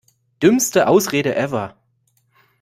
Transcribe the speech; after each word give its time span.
Dümmste 0.41 0.87
Ausrede 0.87 1.29
ever! 1.35 1.75